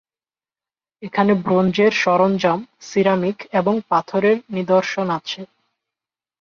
এখানে 1.03 1.31
ব্রোঞ্জের 1.43 1.93
সরঞ্জাম, 2.03 2.59
সিরামিক 2.81 3.37
এবং 3.59 3.73
পাথরের 3.89 4.37
নিদর্শন 4.55 5.07
আছে। 5.17 5.41